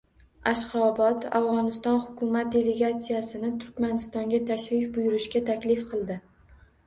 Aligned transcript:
Ashxobod 0.51 1.25
Afg‘oniston 1.39 1.99
hukumat 2.05 2.49
delegatsiyasini 2.55 3.51
Turkmanistonga 3.65 4.41
tashrif 4.49 4.87
buyurishga 4.99 5.43
taklif 5.53 5.85
qildi 5.93 6.19